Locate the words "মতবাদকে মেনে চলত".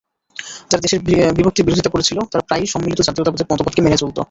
3.51-4.17